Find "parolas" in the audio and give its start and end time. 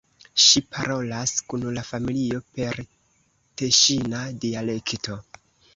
0.77-1.33